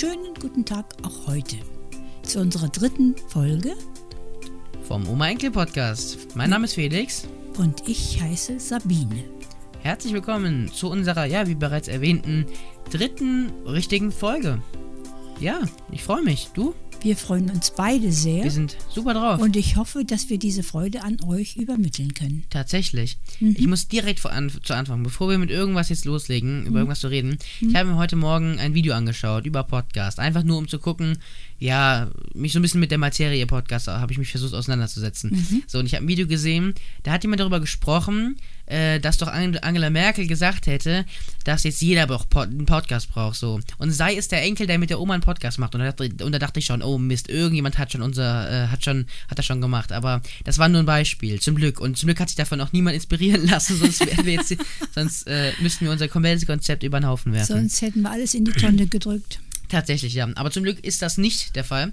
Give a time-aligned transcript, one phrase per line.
[0.00, 1.56] schönen guten Tag auch heute
[2.22, 3.74] zu unserer dritten Folge.
[4.84, 6.34] Vom Oma Enkel Podcast.
[6.34, 7.28] Mein Name ist Felix.
[7.58, 9.24] Und ich heiße Sabine.
[9.82, 12.46] Herzlich willkommen zu unserer, ja, wie bereits erwähnten,
[12.90, 14.62] dritten richtigen Folge.
[15.38, 15.60] Ja,
[15.92, 16.48] ich freue mich.
[16.54, 16.74] Du?
[17.02, 18.44] Wir freuen uns beide sehr.
[18.44, 19.40] Wir sind super drauf.
[19.40, 22.44] Und ich hoffe, dass wir diese Freude an euch übermitteln können.
[22.50, 23.16] Tatsächlich.
[23.40, 23.56] Mhm.
[23.58, 26.76] Ich muss direkt vor an, zu Anfang, bevor wir mit irgendwas jetzt loslegen, über mhm.
[26.76, 27.70] irgendwas zu reden, mhm.
[27.70, 30.18] ich habe mir heute Morgen ein Video angeschaut über Podcast.
[30.18, 31.16] Einfach nur, um zu gucken,
[31.60, 35.30] ja, mich so ein bisschen mit der Materie Podcast habe ich mich versucht auseinanderzusetzen.
[35.30, 35.62] Mhm.
[35.66, 39.28] So, und ich habe ein Video gesehen, da hat jemand darüber gesprochen, äh, dass doch
[39.28, 41.04] Angela Merkel gesagt hätte,
[41.44, 43.60] dass jetzt jeder einen Podcast braucht, so.
[43.76, 45.74] Und sei es der Enkel, der mit der Oma einen Podcast macht.
[45.74, 48.68] Und da dachte, und da dachte ich schon, oh Mist, irgendjemand hat schon unser, äh,
[48.68, 49.92] hat schon, hat das schon gemacht.
[49.92, 51.78] Aber das war nur ein Beispiel, zum Glück.
[51.78, 54.56] Und zum Glück hat sich davon auch niemand inspirieren lassen, sonst jetzt,
[54.94, 57.54] sonst äh, müssten wir unser komplettes Konzept über den Haufen werfen.
[57.54, 59.40] Sonst hätten wir alles in die Tonne gedrückt.
[59.70, 60.28] Tatsächlich, ja.
[60.34, 61.92] Aber zum Glück ist das nicht der Fall.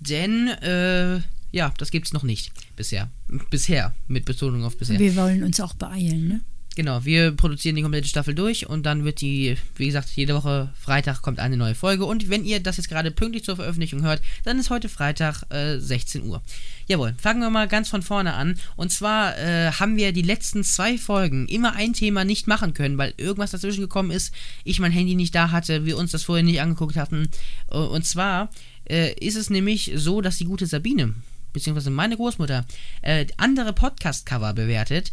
[0.00, 1.20] Denn, äh,
[1.52, 3.10] ja, das gibt es noch nicht bisher.
[3.50, 4.98] Bisher, mit Betonung auf bisher.
[4.98, 6.40] Wir wollen uns auch beeilen, ne?
[6.74, 10.72] Genau, wir produzieren die komplette Staffel durch und dann wird die, wie gesagt, jede Woche
[10.74, 12.06] Freitag kommt eine neue Folge.
[12.06, 15.78] Und wenn ihr das jetzt gerade pünktlich zur Veröffentlichung hört, dann ist heute Freitag äh,
[15.78, 16.42] 16 Uhr.
[16.86, 18.58] Jawohl, fangen wir mal ganz von vorne an.
[18.76, 22.96] Und zwar äh, haben wir die letzten zwei Folgen immer ein Thema nicht machen können,
[22.96, 24.32] weil irgendwas dazwischen gekommen ist,
[24.64, 27.28] ich mein Handy nicht da hatte, wir uns das vorher nicht angeguckt hatten.
[27.70, 28.50] Äh, und zwar
[28.88, 31.14] äh, ist es nämlich so, dass die gute Sabine,
[31.52, 32.64] beziehungsweise meine Großmutter,
[33.02, 35.12] äh, andere Podcast-Cover bewertet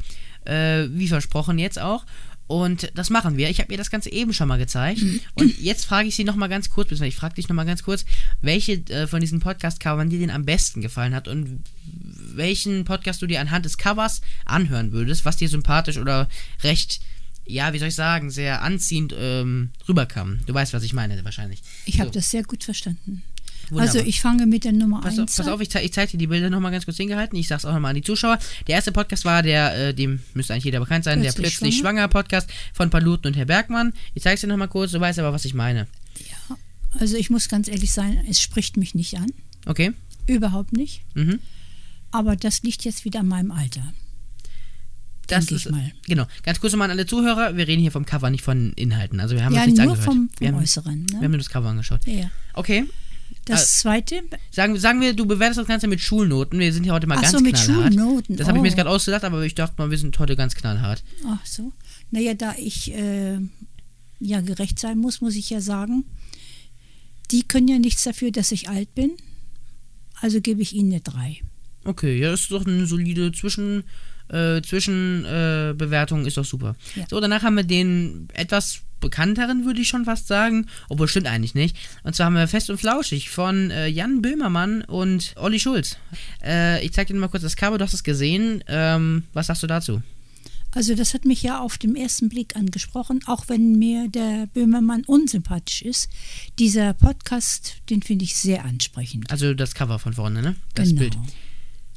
[0.49, 2.05] äh, wie versprochen jetzt auch.
[2.47, 3.47] Und das machen wir.
[3.51, 5.01] Ich habe ihr das Ganze eben schon mal gezeigt.
[5.35, 8.05] Und jetzt frage ich sie nochmal ganz kurz, ich frage dich nochmal ganz kurz,
[8.41, 13.27] welche äh, von diesen Podcast-Covern dir denn am besten gefallen hat und welchen Podcast du
[13.27, 16.27] dir anhand des Covers anhören würdest, was dir sympathisch oder
[16.63, 17.01] recht,
[17.45, 20.39] ja, wie soll ich sagen, sehr anziehend ähm, rüberkam.
[20.47, 21.61] Du weißt, was ich meine, wahrscheinlich.
[21.85, 22.15] Ich habe so.
[22.15, 23.21] das sehr gut verstanden.
[23.69, 23.95] Wunderbar.
[23.95, 25.25] Also ich fange mit der Nummer 1 an.
[25.25, 27.37] Pass auf, ich, ich zeige dir die Bilder nochmal ganz kurz hingehalten.
[27.37, 28.39] Ich sage es auch nochmal an die Zuschauer.
[28.67, 31.77] Der erste Podcast war der, äh, dem müsste eigentlich jeder bekannt sein, plötzlich der Plötzlich
[31.77, 32.01] schwanger.
[32.01, 33.93] schwanger Podcast von Paluten und Herr Bergmann.
[34.13, 35.87] Ich zeige es dir nochmal kurz, du weißt aber, was ich meine.
[36.29, 36.57] Ja,
[36.99, 39.31] also ich muss ganz ehrlich sein, es spricht mich nicht an.
[39.65, 39.91] Okay.
[40.27, 41.01] Überhaupt nicht.
[41.15, 41.39] Mhm.
[42.11, 43.93] Aber das liegt jetzt wieder an meinem Alter.
[45.27, 45.91] Das ist, mal.
[46.07, 46.25] Genau.
[46.43, 49.19] Ganz kurz nochmal an alle Zuhörer, wir reden hier vom Cover, nicht von Inhalten.
[49.19, 50.05] Also wir haben ja, uns nichts nur angehört.
[50.05, 51.01] Vom, vom wir haben, Äußeren.
[51.01, 51.11] Ne?
[51.11, 52.01] Wir haben nur das Cover angeschaut.
[52.05, 52.31] Ja.
[52.53, 52.85] Okay,
[53.45, 54.21] das zweite?
[54.51, 56.59] Sagen, sagen wir, du bewertest das Ganze mit Schulnoten.
[56.59, 57.93] Wir sind hier heute mal Ach ganz so, mit knallhart.
[57.93, 58.37] Schulnoten.
[58.37, 58.83] Das habe ich mir jetzt oh.
[58.83, 61.03] gerade ausgedacht, aber ich dachte mal, wir sind heute ganz knallhart.
[61.25, 61.71] Ach so.
[62.11, 63.39] Naja, da ich äh,
[64.19, 66.05] ja gerecht sein muss, muss ich ja sagen,
[67.31, 69.11] die können ja nichts dafür, dass ich alt bin.
[70.21, 71.41] Also gebe ich ihnen eine 3.
[71.85, 73.83] Okay, ja, das ist doch eine solide Zwischen,
[74.27, 76.75] äh, Zwischenbewertung, äh, ist doch super.
[76.95, 77.05] Ja.
[77.09, 80.67] So, danach haben wir den etwas bekannteren, würde ich schon fast sagen.
[80.89, 81.75] Obwohl, stimmt eigentlich nicht.
[82.03, 85.97] Und zwar haben wir Fest und Flauschig von äh, Jan Böhmermann und Olli Schulz.
[86.43, 88.63] Äh, ich zeige dir mal kurz das Cover, du hast es gesehen.
[88.67, 90.01] Ähm, was sagst du dazu?
[90.71, 95.03] Also das hat mich ja auf den ersten Blick angesprochen, auch wenn mir der Böhmermann
[95.05, 96.09] unsympathisch ist.
[96.59, 99.31] Dieser Podcast, den finde ich sehr ansprechend.
[99.31, 100.55] Also das Cover von vorne, ne?
[100.75, 100.99] Das genau.
[100.99, 101.17] Bild.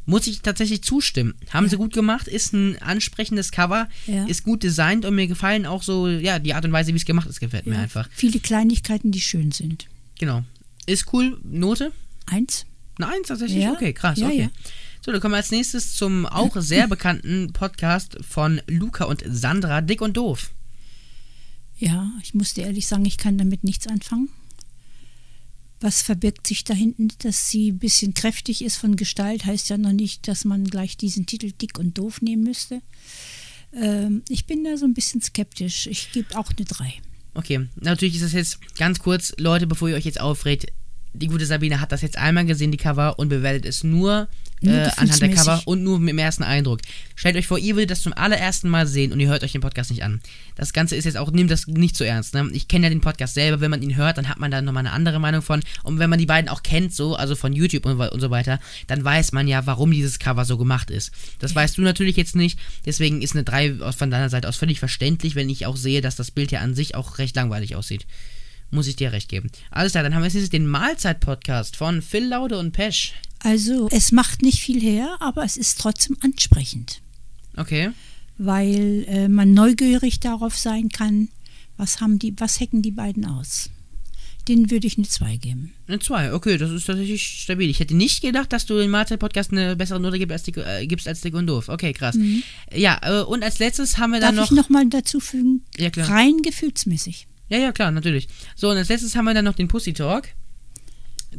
[0.04, 1.34] Muss ich tatsächlich zustimmen.
[1.50, 1.70] Haben ja.
[1.70, 4.24] sie gut gemacht, ist ein ansprechendes Cover, ja.
[4.26, 7.04] ist gut designt und mir gefallen auch so, ja, die Art und Weise, wie es
[7.04, 7.72] gemacht ist, gefällt ja.
[7.72, 8.08] mir einfach.
[8.12, 9.86] Viele Kleinigkeiten, die schön sind.
[10.18, 10.42] Genau.
[10.86, 11.38] Ist cool.
[11.44, 11.92] Note?
[12.26, 12.66] Eins.
[12.98, 13.66] Eine Eins tatsächlich?
[13.68, 14.20] Okay, krass.
[14.20, 14.50] okay.
[15.04, 19.80] So, dann kommen wir als nächstes zum auch sehr bekannten Podcast von Luca und Sandra,
[19.80, 20.50] Dick und Doof.
[21.78, 24.28] Ja, ich muss dir ehrlich sagen, ich kann damit nichts anfangen.
[25.82, 27.08] Was verbirgt sich da hinten?
[27.18, 30.96] Dass sie ein bisschen kräftig ist von Gestalt, heißt ja noch nicht, dass man gleich
[30.96, 32.80] diesen Titel dick und doof nehmen müsste.
[33.74, 35.88] Ähm, ich bin da so ein bisschen skeptisch.
[35.88, 36.94] Ich gebe auch eine 3.
[37.34, 40.66] Okay, natürlich ist das jetzt ganz kurz, Leute, bevor ihr euch jetzt aufregt,
[41.14, 44.28] die gute Sabine hat das jetzt einmal gesehen, die Cover, und bewertet es nur
[44.62, 46.80] äh, anhand der Cover und nur mit dem ersten Eindruck.
[47.14, 49.60] Stellt euch vor, ihr würdet das zum allerersten Mal sehen und ihr hört euch den
[49.60, 50.20] Podcast nicht an.
[50.54, 52.34] Das Ganze ist jetzt auch, nehmt das nicht so ernst.
[52.34, 52.48] Ne?
[52.52, 54.86] Ich kenne ja den Podcast selber, wenn man ihn hört, dann hat man da nochmal
[54.86, 55.60] eine andere Meinung von.
[55.82, 58.60] Und wenn man die beiden auch kennt, so, also von YouTube und, und so weiter,
[58.86, 61.12] dann weiß man ja, warum dieses Cover so gemacht ist.
[61.38, 64.78] Das weißt du natürlich jetzt nicht, deswegen ist eine 3 von deiner Seite aus völlig
[64.78, 68.06] verständlich, wenn ich auch sehe, dass das Bild ja an sich auch recht langweilig aussieht
[68.72, 69.50] muss ich dir recht geben.
[69.70, 73.12] Alles klar, dann haben wir jetzt den Mahlzeit-Podcast von Phil Laude und Pesch.
[73.42, 77.00] Also, es macht nicht viel her, aber es ist trotzdem ansprechend.
[77.56, 77.90] Okay.
[78.38, 81.28] Weil äh, man neugierig darauf sein kann,
[81.76, 83.70] was haben die, was hacken die beiden aus.
[84.48, 85.72] Den würde ich eine 2 geben.
[85.86, 87.70] Eine 2, okay, das ist tatsächlich stabil.
[87.70, 90.86] Ich hätte nicht gedacht, dass du im Mahlzeit-Podcast eine bessere Note gibst als, die, äh,
[90.86, 91.68] gibst als Dick und Doof.
[91.68, 92.16] Okay, krass.
[92.16, 92.42] Mhm.
[92.74, 94.48] Ja, äh, und als letztes haben wir Darf dann noch.
[94.48, 95.64] Darf ich nochmal dazu fügen?
[95.78, 96.08] Ja, klar.
[96.08, 97.28] Rein gefühlsmäßig.
[97.48, 98.28] Ja, ja, klar, natürlich.
[98.56, 100.28] So, und als letztes haben wir dann noch den Pussy Talk,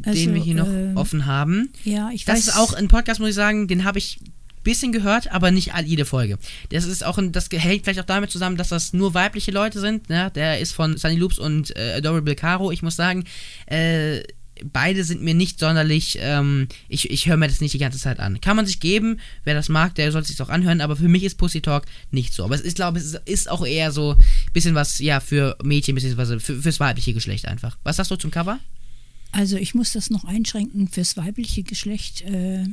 [0.03, 1.69] Also, den wir hier noch äh, offen haben.
[1.83, 2.47] Ja, ich Das weiß.
[2.47, 4.31] ist auch ein Podcast, muss ich sagen, den habe ich ein
[4.63, 6.37] bisschen gehört, aber nicht all, jede Folge.
[6.69, 9.79] Das ist auch ein, das hängt vielleicht auch damit zusammen, dass das nur weibliche Leute
[9.79, 10.09] sind.
[10.09, 10.31] Ne?
[10.35, 12.71] Der ist von Sunny Loops und äh, Adorable Caro.
[12.71, 13.25] Ich muss sagen,
[13.65, 14.21] äh,
[14.71, 16.17] beide sind mir nicht sonderlich.
[16.21, 18.39] Ähm, ich ich höre mir das nicht die ganze Zeit an.
[18.39, 20.79] Kann man sich geben, wer das mag, der soll sich auch anhören.
[20.79, 22.45] Aber für mich ist Pussy Talk nicht so.
[22.45, 25.57] Aber es ist, glaube ich, es ist auch eher so ein bisschen was, ja, für
[25.63, 27.77] Mädchen, beziehungsweise für, fürs weibliche Geschlecht einfach.
[27.83, 28.59] Was sagst du zum Cover?
[29.33, 32.65] Also ich muss das noch einschränken fürs weibliche Geschlecht äh,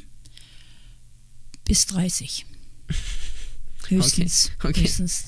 [1.64, 2.44] bis 30.
[3.88, 4.52] Höchstens.
[4.58, 4.80] Okay, okay.
[4.82, 5.24] Höchstens.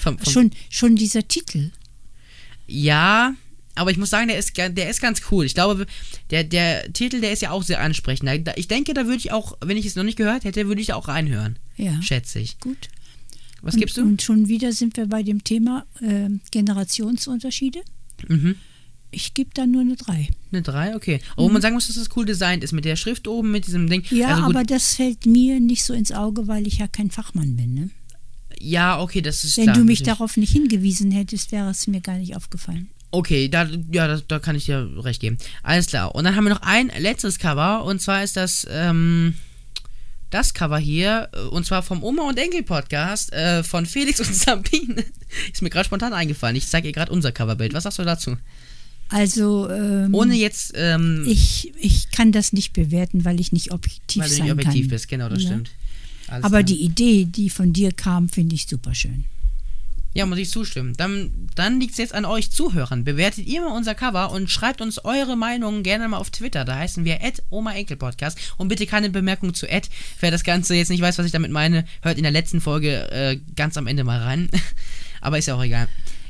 [0.00, 1.72] Vom, vom, Schon, schon dieser Titel.
[2.68, 3.34] Ja,
[3.74, 5.44] aber ich muss sagen, der ist, der ist ganz cool.
[5.44, 5.86] Ich glaube,
[6.30, 8.48] der, der Titel, der ist ja auch sehr ansprechend.
[8.54, 10.92] Ich denke, da würde ich auch, wenn ich es noch nicht gehört hätte, würde ich
[10.92, 11.58] auch reinhören.
[11.76, 12.00] Ja.
[12.00, 12.60] Schätze ich.
[12.60, 12.88] Gut.
[13.60, 14.02] Was und, gibst du?
[14.02, 17.82] Und schon wieder sind wir bei dem Thema äh, Generationsunterschiede.
[18.28, 18.54] Mhm.
[19.16, 20.28] Ich gebe da nur eine 3.
[20.52, 21.20] Eine 3, okay.
[21.36, 22.72] Obwohl man sagen muss, dass das cool designt ist.
[22.72, 24.04] Mit der Schrift oben, mit diesem Ding.
[24.10, 27.56] Ja, also aber das fällt mir nicht so ins Auge, weil ich ja kein Fachmann
[27.56, 27.72] bin.
[27.74, 27.90] Ne?
[28.60, 30.18] Ja, okay, das ist Wenn klar, du mich natürlich.
[30.18, 32.90] darauf nicht hingewiesen hättest, wäre es mir gar nicht aufgefallen.
[33.10, 35.38] Okay, da, ja, da, da kann ich dir recht geben.
[35.62, 36.14] Alles klar.
[36.14, 37.84] Und dann haben wir noch ein letztes Cover.
[37.84, 39.34] Und zwar ist das, ähm,
[40.28, 41.30] das Cover hier.
[41.32, 45.04] äh, Und zwar vom Oma und Enkel Podcast äh, von Felix und Sabine.
[45.52, 46.56] Ist mir gerade spontan eingefallen.
[46.56, 47.72] Ich zeige ihr gerade unser Coverbild.
[47.72, 48.36] Was sagst du dazu?
[49.08, 54.22] Also, ähm, Ohne jetzt, ähm, ich, ich kann das nicht bewerten, weil ich nicht objektiv
[54.22, 54.90] weil du nicht objektiv kann.
[54.90, 55.08] bist.
[55.08, 55.48] Genau, das Ja.
[55.50, 55.70] stimmt.
[56.28, 56.62] Alles Aber klar.
[56.64, 59.24] die Idee, die von dir kam, finde ich super schön.
[60.12, 60.94] Ja, muss ich zustimmen.
[60.96, 63.04] Dann, dann liegt es jetzt an euch Zuhörern.
[63.04, 66.64] Bewertet ihr mal unser Cover und schreibt uns eure Meinungen gerne mal auf Twitter.
[66.64, 67.20] Da heißen wir
[67.98, 69.90] Podcast Und bitte keine Bemerkung zu Ed.
[70.18, 73.10] Wer das Ganze jetzt nicht weiß, was ich damit meine, hört in der letzten Folge
[73.12, 74.48] äh, ganz am Ende mal rein.
[75.20, 75.86] Aber ist ja auch egal.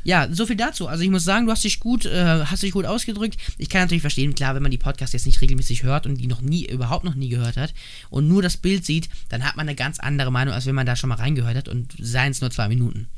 [0.07, 0.87] Ja, so viel dazu.
[0.87, 3.39] Also ich muss sagen, du hast dich gut, äh, hast dich gut ausgedrückt.
[3.59, 6.29] Ich kann natürlich verstehen, klar, wenn man die Podcasts jetzt nicht regelmäßig hört und die
[6.29, 7.75] noch nie, überhaupt noch nie gehört hat
[8.09, 10.87] und nur das Bild sieht, dann hat man eine ganz andere Meinung, als wenn man
[10.87, 13.09] da schon mal reingehört hat und seien es nur zwei Minuten.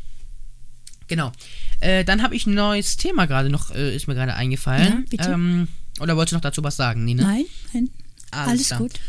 [1.08, 1.30] Genau.
[1.80, 4.88] Äh, dann habe ich ein neues Thema gerade noch, äh, ist mir gerade eingefallen.
[4.88, 5.30] Ja, bitte.
[5.30, 5.68] Ähm,
[6.00, 7.22] oder wolltest du noch dazu was sagen, Nina?
[7.22, 7.44] Nein,
[7.74, 7.90] nein,
[8.30, 9.00] Alles alles, gut.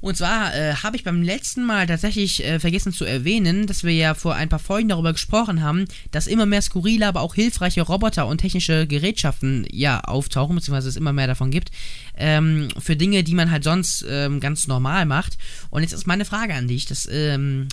[0.00, 3.92] Und zwar äh, habe ich beim letzten Mal tatsächlich äh, vergessen zu erwähnen, dass wir
[3.92, 7.82] ja vor ein paar Folgen darüber gesprochen haben, dass immer mehr skurrile, aber auch hilfreiche
[7.82, 11.70] Roboter und technische Gerätschaften ja auftauchen, beziehungsweise es immer mehr davon gibt,
[12.16, 15.36] ähm, für Dinge, die man halt sonst ähm, ganz normal macht.
[15.70, 17.68] Und jetzt ist meine Frage an dich, das ähm,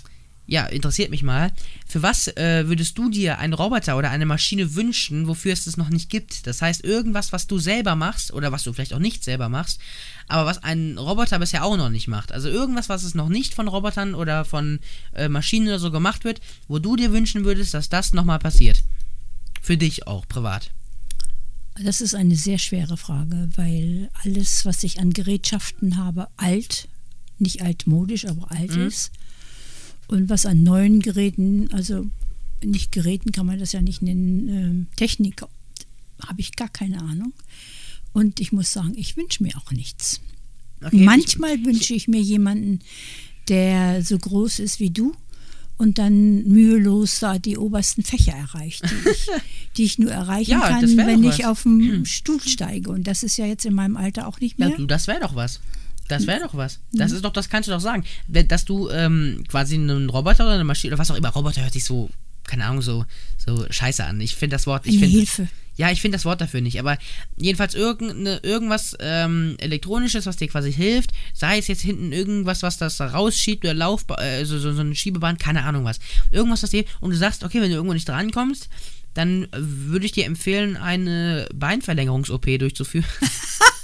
[0.47, 1.51] ja, interessiert mich mal.
[1.87, 5.75] Für was äh, würdest du dir einen Roboter oder eine Maschine wünschen, wofür es das
[5.77, 6.45] noch nicht gibt?
[6.45, 9.79] Das heißt, irgendwas, was du selber machst oder was du vielleicht auch nicht selber machst,
[10.27, 12.31] aber was ein Roboter bisher auch noch nicht macht.
[12.31, 14.79] Also irgendwas, was es noch nicht von Robotern oder von
[15.13, 18.83] äh, Maschinen oder so gemacht wird, wo du dir wünschen würdest, dass das nochmal passiert.
[19.61, 20.69] Für dich auch, privat.
[21.83, 26.87] Das ist eine sehr schwere Frage, weil alles, was ich an Gerätschaften habe, alt,
[27.37, 28.87] nicht altmodisch, aber alt Mhm.
[28.87, 29.11] ist.
[30.07, 32.05] Und was an neuen Geräten, also
[32.63, 37.33] nicht Geräten kann man das ja nicht nennen, ähm, Technik, habe ich gar keine Ahnung.
[38.13, 40.21] Und ich muss sagen, ich wünsche mir auch nichts.
[40.83, 42.79] Okay, Manchmal wünsche ich mir jemanden,
[43.49, 45.13] der so groß ist wie du
[45.77, 49.27] und dann mühelos da die obersten Fächer erreicht, die ich,
[49.77, 51.45] die ich nur erreichen Ja, kann, wenn ich was.
[51.45, 52.91] auf dem Stuhl steige.
[52.91, 54.77] Und das ist ja jetzt in meinem Alter auch nicht Ja, mehr.
[54.77, 55.59] du, das wäre doch was.
[56.07, 56.79] Das wäre doch was.
[56.91, 58.03] Das ist doch, das kannst du doch sagen.
[58.27, 61.73] Dass du ähm, quasi einen Roboter oder eine Maschine oder was auch immer, Roboter hört
[61.73, 62.09] sich so,
[62.43, 63.05] keine Ahnung, so,
[63.37, 64.21] so scheiße an.
[64.21, 65.17] Ich finde das Wort, ich finde.
[65.17, 65.47] Hilfe.
[65.77, 66.97] Ja, ich finde das Wort dafür nicht, aber
[67.35, 72.77] jedenfalls irgendeine, irgendwas ähm, Elektronisches, was dir quasi hilft, sei es jetzt hinten irgendwas, was
[72.77, 75.99] das da rausschiebt oder Laufbahn, äh, so, so, so eine Schiebebahn, keine Ahnung was.
[76.31, 78.69] Irgendwas, was dir, und du sagst, okay, wenn du irgendwo nicht drankommst,
[79.15, 83.05] dann äh, würde ich dir empfehlen, eine Beinverlängerungs-OP durchzuführen.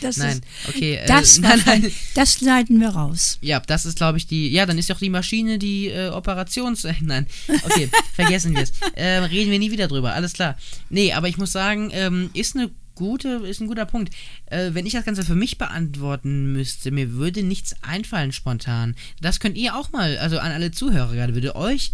[0.00, 0.94] Das, Nein, ist, okay.
[0.96, 1.92] äh, das, nein, davon- nein.
[2.14, 3.38] das leiten wir raus.
[3.40, 4.48] Ja, das ist, glaube ich, die.
[4.50, 6.84] Ja, dann ist doch die Maschine die äh, Operations.
[6.84, 7.26] Äh, nein,
[7.64, 8.72] okay, vergessen wir es.
[8.94, 10.56] Äh, reden wir nie wieder drüber, alles klar.
[10.90, 14.14] Nee, aber ich muss sagen, ähm, ist eine gute, ist ein guter Punkt.
[14.46, 18.94] Äh, wenn ich das Ganze für mich beantworten müsste, mir würde nichts einfallen spontan.
[19.20, 21.92] Das könnt ihr auch mal, also an alle Zuhörer gerade, würde euch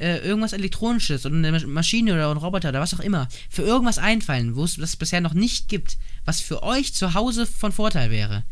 [0.00, 3.62] äh, irgendwas Elektronisches oder eine Masch- Maschine oder ein Roboter oder was auch immer für
[3.62, 7.70] irgendwas einfallen, wo es das bisher noch nicht gibt, was für euch zu Hause von
[7.70, 8.42] Vorteil wäre.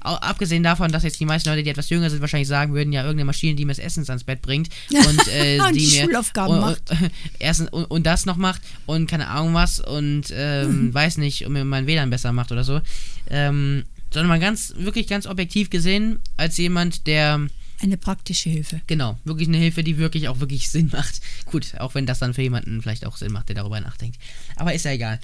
[0.00, 3.02] Abgesehen davon, dass jetzt die meisten Leute, die etwas jünger sind, wahrscheinlich sagen würden, ja,
[3.02, 6.04] irgendeine Maschine, die mir das Essen ans Bett bringt und, äh, Und die, die mir
[6.04, 6.90] Schulaufgaben und, macht.
[6.90, 7.10] Und,
[7.40, 11.52] erstens, und, und das noch macht und keine Ahnung was und ähm, weiß nicht, und
[11.52, 12.80] mir mein WLAN besser macht oder so.
[13.28, 17.48] Ähm, sondern mal ganz, wirklich ganz objektiv gesehen, als jemand, der
[17.80, 18.80] Eine praktische Hilfe.
[18.88, 21.20] Genau, wirklich eine Hilfe, die wirklich auch wirklich Sinn macht.
[21.46, 24.18] Gut, auch wenn das dann für jemanden vielleicht auch Sinn macht, der darüber nachdenkt.
[24.56, 25.20] Aber ist ja egal.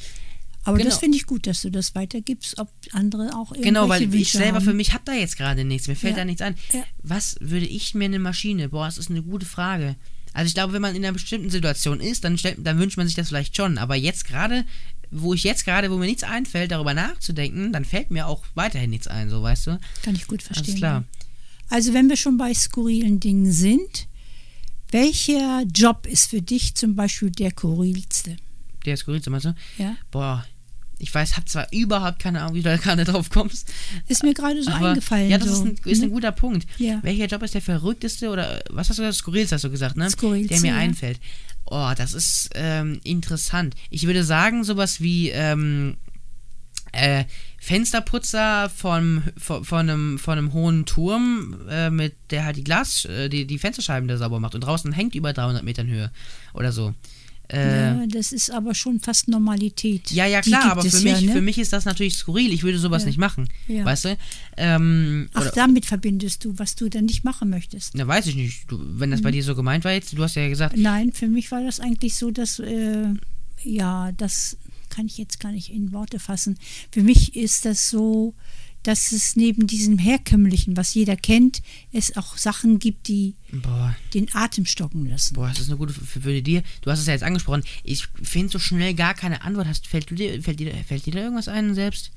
[0.66, 0.88] Aber Genau.
[0.90, 4.12] das finde ich gut, dass du das weitergibst, ob andere auch irgendwelche Genau, weil ich
[4.12, 4.64] Wünsche selber haben.
[4.64, 5.88] für mich habe da jetzt gerade nichts.
[5.88, 6.20] Mir fällt Ja.
[6.20, 6.54] da nichts ein.
[6.72, 6.84] Ja.
[7.02, 8.68] Was würde ich mir eine Maschine?
[8.70, 9.96] Boah, das ist eine gute Frage.
[10.32, 13.06] Also ich glaube, wenn man in einer bestimmten Situation ist, dann, stellt, dann wünscht man
[13.06, 13.76] sich das vielleicht schon.
[13.78, 14.64] Aber jetzt gerade,
[15.10, 18.90] wo ich jetzt gerade, wo mir nichts einfällt, darüber nachzudenken, dann fällt mir auch weiterhin
[18.90, 19.78] nichts ein, so weißt du?
[20.02, 20.66] Kann ich gut verstehen.
[20.70, 21.04] Alles klar.
[21.68, 24.08] Also wenn wir schon bei skurrilen Dingen sind,
[24.90, 28.36] welcher Job ist für dich zum Beispiel der skurrilste?
[28.84, 29.54] Der ist skurril, meinst du?
[29.78, 29.96] Ja?
[30.10, 30.44] Boah,
[30.98, 33.72] ich weiß, hab zwar überhaupt keine Ahnung, wie du da gerade drauf kommst.
[34.08, 35.28] Ist mir gerade so aber eingefallen.
[35.28, 36.14] ja, das so, ist, ein, ist ein ne?
[36.14, 36.66] guter Punkt.
[36.78, 37.00] Ja.
[37.02, 39.16] Welcher Job ist der verrückteste oder was hast du gesagt?
[39.16, 40.08] Skurrilste hast du gesagt, ne?
[40.10, 40.76] Skurrilste, Der mir ja.
[40.76, 41.20] einfällt.
[41.66, 43.74] Oh, das ist ähm, interessant.
[43.90, 45.96] Ich würde sagen, sowas wie ähm,
[46.94, 47.24] äh,
[47.58, 53.04] Fensterputzer von, von, von, einem, von einem hohen Turm, äh, mit der halt die Glas,
[53.06, 56.10] äh, die, die Fensterscheiben da sauber macht und draußen hängt über 300 Metern Höhe
[56.54, 56.94] oder so.
[57.48, 60.10] Äh, Ja, das ist aber schon fast Normalität.
[60.10, 61.32] ja, ja, klar, aber für mich, ja, ne?
[61.32, 62.52] für mich ist das natürlich skurril.
[62.52, 63.08] Ich würde sowas Ja.
[63.08, 63.48] nicht machen.
[63.68, 63.84] Ja.
[63.84, 64.16] Weißt du?
[64.56, 67.94] Ähm, Ach, damit verbindest du, was du dann nicht machen möchtest.
[67.96, 68.70] Na, weiß ich nicht.
[68.70, 69.34] Du, wenn das bei Mhm.
[69.34, 72.14] dir so gemeint war jetzt, du hast ja gesagt, Nein, für mich war das eigentlich
[72.16, 73.08] so, dass, äh,
[73.62, 74.56] ja, das
[74.94, 76.58] kann ich jetzt gar nicht in Worte fassen.
[76.90, 78.34] Für mich ist das so,
[78.84, 84.32] dass es neben diesem herkömmlichen, was jeder kennt, es auch Sachen gibt, die boah, den
[84.34, 85.34] Atem stocken lassen.
[85.34, 86.62] boah, das ist eine gute für, für dir.
[86.82, 87.64] Du hast es ja jetzt angesprochen.
[87.82, 89.66] Ich finde so schnell gar keine Antwort.
[89.66, 92.12] Hast, fällt, du dir, fällt, dir, fällt dir da irgendwas ein selbst?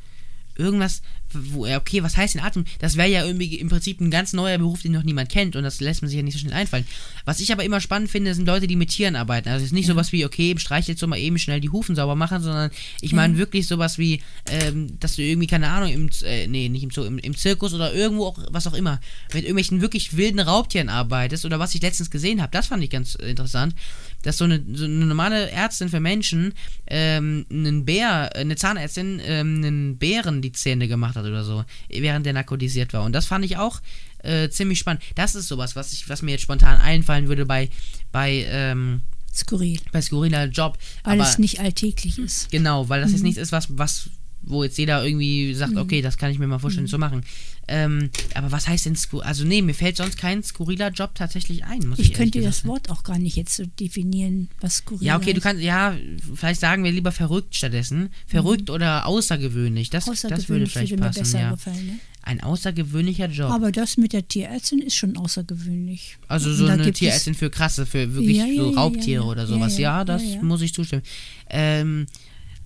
[0.55, 1.01] Irgendwas,
[1.33, 2.65] wo, ja, okay, was heißt denn Atem?
[2.79, 5.63] Das wäre ja irgendwie im Prinzip ein ganz neuer Beruf, den noch niemand kennt und
[5.63, 6.85] das lässt man sich ja nicht so schnell einfallen.
[7.25, 9.49] Was ich aber immer spannend finde, sind Leute, die mit Tieren arbeiten.
[9.49, 11.95] Also es ist nicht sowas wie, okay, streich jetzt so mal eben schnell die Hufen
[11.95, 16.09] sauber machen, sondern ich meine wirklich sowas wie, ähm, dass du irgendwie, keine Ahnung, im,
[16.23, 18.99] äh, nee, nicht im Zoo, im, im Zirkus oder irgendwo auch, was auch immer,
[19.33, 22.89] mit irgendwelchen wirklich wilden Raubtieren arbeitest oder was ich letztens gesehen habe, das fand ich
[22.89, 23.75] ganz äh, interessant,
[24.23, 26.53] dass so eine, so eine normale Ärztin für Menschen
[26.87, 31.65] ähm, einen Bär, äh, eine Zahnärztin, ähm, einen Bären die Zähne gemacht hat oder so,
[31.89, 33.03] während der narkotisiert war.
[33.03, 33.81] Und das fand ich auch
[34.19, 35.03] äh, ziemlich spannend.
[35.15, 37.69] Das ist sowas, was, ich, was mir jetzt spontan einfallen würde bei,
[38.11, 39.01] bei, ähm,
[39.33, 40.77] Skurril, bei skurriler Job.
[41.03, 42.49] weil Aber es nicht alltäglich ist.
[42.51, 44.09] Genau, weil das jetzt nichts ist, was, was,
[44.41, 47.23] wo jetzt jeder irgendwie sagt, okay, das kann ich mir mal vorstellen zu machen.
[47.69, 51.65] Ähm, aber was heißt denn skur Also nee, mir fällt sonst kein skurriler Job tatsächlich
[51.65, 52.69] ein, muss ich, Ich könnte das sagen.
[52.69, 55.43] Wort auch gar nicht jetzt so definieren, was skurril Ja, okay, du heißt.
[55.43, 55.97] kannst, ja,
[56.33, 58.09] vielleicht sagen wir lieber verrückt stattdessen.
[58.25, 59.89] Verrückt oder außergewöhnlich.
[59.89, 60.33] Das, das würde Mhm.
[60.37, 61.51] Außergewöhnlich vielleicht würde mir passen, besser ja.
[61.51, 61.85] gefallen.
[61.87, 61.99] Ne?
[62.21, 63.51] Ein außergewöhnlicher Job.
[63.51, 66.17] Aber das mit der Tierärztin ist schon außergewöhnlich.
[66.29, 69.77] also so eine Tierärztin für krasse, für wirklich Ja, ja, so Raubtiere oder sowas.
[69.77, 71.03] Ja, das muss ich zustimmen.
[71.49, 72.05] Ähm,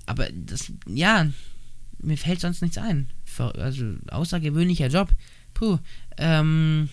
[0.05, 1.27] aber das, ja,
[2.03, 3.07] mir fällt sonst nichts ein.
[3.57, 5.09] Also außergewöhnlicher Job.
[5.53, 5.77] Puh.
[6.17, 6.89] Ähm,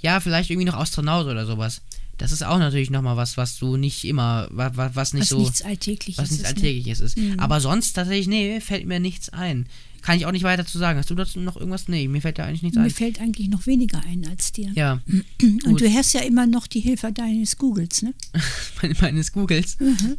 [0.00, 1.82] ja, vielleicht irgendwie noch Astronaut oder sowas.
[2.18, 5.38] Das ist auch natürlich nochmal was, was du nicht immer, was, was nicht was so,
[5.38, 6.56] nichts Alltägliches was nichts ist.
[6.56, 6.62] ne?
[6.62, 7.16] Alltägliches ist.
[7.16, 7.40] Mhm.
[7.40, 9.66] Aber sonst tatsächlich, nee, fällt mir nichts ein.
[10.02, 10.98] Kann ich auch nicht weiter zu sagen.
[10.98, 11.86] Hast du dazu noch irgendwas?
[11.88, 12.90] Nee, mir fällt da eigentlich nichts Mir ein.
[12.90, 14.70] fällt eigentlich noch weniger ein als dir.
[14.74, 15.00] Ja,
[15.42, 15.80] Und gut.
[15.82, 18.14] du hast ja immer noch die Hilfe deines Googles, ne?
[18.82, 19.78] Me- meines Googles.
[19.78, 20.16] Mhm.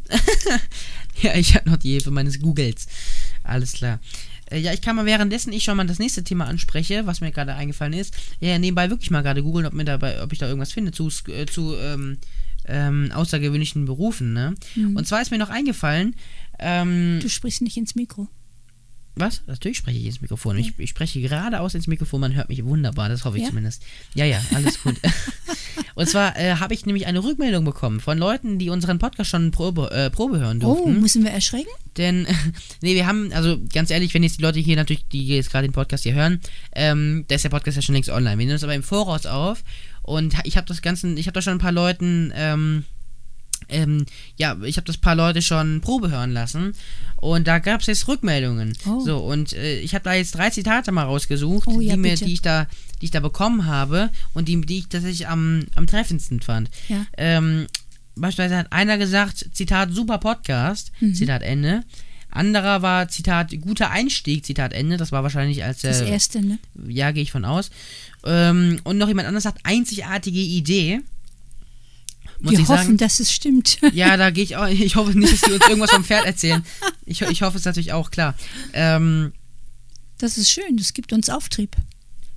[1.22, 2.86] ja, ich habe noch die Hilfe meines Googles.
[3.44, 3.98] Alles klar.
[4.50, 7.32] Äh, Ja, ich kann mal währenddessen ich schon mal das nächste Thema anspreche, was mir
[7.32, 8.14] gerade eingefallen ist.
[8.40, 11.08] Ja, nebenbei wirklich mal gerade googeln, ob mir dabei, ob ich da irgendwas finde zu,
[11.28, 12.18] äh, zu ähm,
[12.66, 14.54] ähm, außergewöhnlichen Berufen, ne?
[14.76, 14.96] Mhm.
[14.96, 16.14] Und zwar ist mir noch eingefallen,
[16.58, 18.28] ähm, Du sprichst nicht ins Mikro.
[19.14, 19.42] Was?
[19.46, 20.56] Natürlich spreche ich ins Mikrofon.
[20.58, 23.48] Ich, ich spreche geradeaus ins Mikrofon, man hört mich wunderbar, das hoffe ich Ja?
[23.50, 23.82] zumindest.
[24.14, 24.96] Ja, ja, alles gut.
[25.94, 29.50] Und zwar äh, habe ich nämlich eine Rückmeldung bekommen von Leuten, die unseren Podcast schon
[29.50, 31.00] Probe, äh, Probe hören Oh, durften.
[31.00, 31.68] müssen wir erschrecken?
[31.98, 32.26] Denn,
[32.80, 35.68] nee, wir haben, also ganz ehrlich, wenn jetzt die Leute hier natürlich, die jetzt gerade
[35.68, 36.40] den Podcast hier hören,
[36.74, 38.38] ähm, da ist der Podcast ja schon längst online.
[38.38, 39.62] Wir nehmen das aber im Voraus auf
[40.02, 42.84] und ich habe das Ganze, ich habe da schon ein paar Leuten, ähm,
[43.72, 46.74] ähm, ja, ich habe das paar Leute schon Probe hören lassen
[47.16, 48.76] und da gab es jetzt Rückmeldungen.
[48.86, 49.00] Oh.
[49.00, 52.12] So, und äh, ich habe da jetzt drei Zitate mal rausgesucht, Oh, ja, die, mir,
[52.12, 52.24] bitte.
[52.26, 52.66] die, ich da,
[53.00, 56.70] die ich da bekommen habe und die, die ich tatsächlich am, am treffendsten fand.
[56.88, 57.06] Ja.
[57.16, 57.66] Ähm,
[58.16, 61.14] beispielsweise hat einer gesagt, Zitat, super Podcast, Mhm.
[61.14, 61.82] Zitat Ende.
[62.34, 64.96] Anderer war, Zitat, guter Einstieg, Zitat Ende.
[64.96, 66.58] Das war wahrscheinlich als Das äh, erste, ne?
[66.88, 67.70] ja, gehe ich von aus.
[68.24, 71.00] Ähm, und noch jemand anderes sagt, einzigartige Idee.
[72.42, 72.96] Muss Wir ich hoffen, sagen.
[72.98, 73.78] dass es stimmt.
[73.92, 74.66] Ja, da gehe ich auch.
[74.66, 76.64] Ich hoffe nicht, dass die uns irgendwas vom Pferd erzählen.
[77.06, 78.34] Ich, ich hoffe es natürlich auch, klar.
[78.72, 79.32] Ähm,
[80.18, 81.76] Das ist schön, das gibt uns Auftrieb.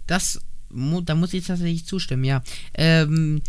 [0.08, 2.44] das, da muss ich tatsächlich zustimmen, ja.
[2.76, 3.42] Ähm,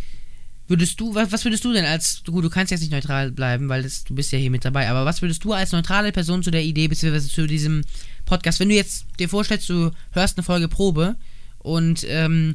[0.68, 3.68] würdest du, was, was würdest du denn als, gut, du kannst jetzt nicht neutral bleiben,
[3.68, 6.42] weil das, du bist ja hier mit dabei, aber was würdest du als neutrale Person
[6.42, 7.82] zu der Idee, beziehungsweise zu diesem
[8.25, 11.16] Podcast, wenn du jetzt dir vorstellst, du hörst eine Folge Probe
[11.58, 12.54] und, ähm,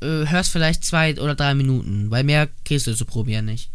[0.00, 3.70] äh, hörst vielleicht zwei oder drei Minuten, weil mehr kriegst du zu probieren nicht.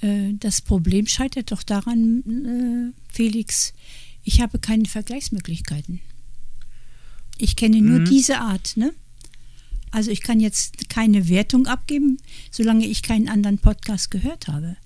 [0.00, 3.72] Äh, das Problem scheitert doch daran, äh, Felix,
[4.24, 6.00] ich habe keine Vergleichsmöglichkeiten.
[7.38, 8.04] Ich kenne nur Mhm.
[8.04, 8.92] diese Art, ne?
[9.90, 12.16] Also ich kann jetzt keine Wertung abgeben,
[12.50, 14.76] solange ich keinen anderen Podcast gehört habe.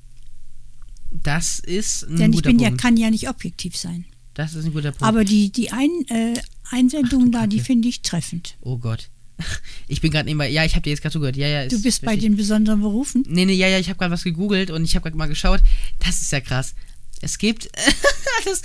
[1.12, 2.82] Das ist ein Denn ich guter bin ja, Punkt.
[2.82, 4.04] kann ja nicht objektiv sein.
[4.34, 5.02] das ist ein guter Punkt.
[5.04, 6.34] Aber die, die ein, äh,
[6.70, 8.56] Einsendungen da, die finde ich treffend.
[8.60, 9.08] oh Gott.
[9.88, 10.48] Ich bin gerade nebenbei.
[10.48, 11.36] Ja, ich habe dir jetzt gerade zugehört.
[11.36, 11.66] Ja, ja.
[11.66, 13.24] Du ist bist bei den besonderen Berufen.
[13.28, 15.60] Nee, nee, ja, ja, ich habe gerade was gegoogelt und ich habe gerade mal geschaut.
[16.00, 16.74] Das ist ja krass.
[17.20, 17.68] Es gibt.
[18.44, 18.62] das,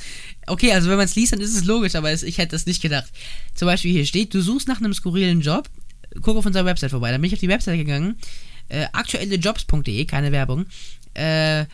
[0.47, 2.65] okay, also wenn man es liest, dann ist es logisch, aber es, ich hätte das
[2.65, 3.11] nicht gedacht.
[3.53, 5.69] Zum Beispiel hier steht, du suchst nach einem skurrilen Job.
[6.21, 7.11] Guck auf unserer Website vorbei.
[7.11, 8.17] Dann bin ich auf die Website gegangen.
[8.67, 10.65] Äh, aktuellejobs.de, keine Werbung.
[11.13, 11.65] Äh,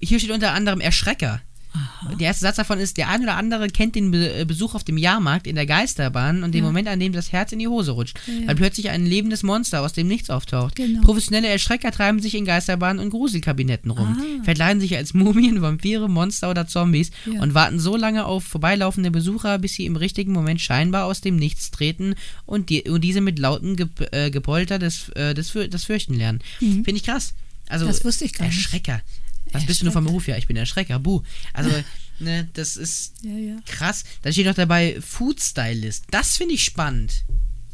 [0.00, 1.40] hier steht unter anderem Erschrecker.
[2.18, 4.84] Der erste Satz davon ist, der ein oder andere kennt den Be äh, Besuch auf
[4.84, 6.66] dem Jahrmarkt in der Geisterbahn und den Ja.
[6.68, 9.80] Moment, an dem das Herz in die Hose rutscht, Ja, weil plötzlich ein lebendes Monster
[9.82, 10.76] aus dem Nichts auftaucht.
[10.76, 11.00] Genau.
[11.02, 14.44] Professionelle Erschrecker treiben sich in Geisterbahnen und Gruselkabinetten rum, Ah.
[14.44, 17.40] verkleiden sich als Mumien, Vampire, Monster oder Zombies Ja.
[17.40, 21.36] und warten so lange auf vorbeilaufende Besucher, bis sie im richtigen Moment scheinbar aus dem
[21.36, 22.14] Nichts treten
[22.46, 26.14] und, die, und diese mit lautem Gep äh, Gepolter des, äh, des, Für- das Fürchten
[26.14, 26.40] lernen.
[26.58, 27.34] Finde ich krass.
[27.68, 27.88] Also, Mhm.
[27.90, 28.56] Das wusste ich gar nicht.
[28.56, 29.00] Erschrecker.
[29.52, 30.04] Was bist du nur vom.
[30.04, 30.26] Beruf?
[30.28, 30.98] Ja, ich bin Erschrecker.
[30.98, 31.22] Buh.
[31.52, 31.70] Also,
[32.18, 33.56] ne, das ist Ja, ja.
[33.66, 34.04] krass.
[34.22, 36.04] Da steht noch dabei Food Stylist.
[36.10, 37.24] Das finde ich spannend.